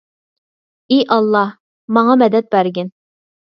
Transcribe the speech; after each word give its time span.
ئى 0.89 0.97
ئاللاھ، 1.11 1.53
ماڭا 1.99 2.19
مەدەت 2.25 2.53
بەرگىن. 2.59 2.95